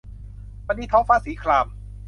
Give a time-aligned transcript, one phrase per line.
[0.67, 1.67] วันนี้ท้องฟ้าสีคราม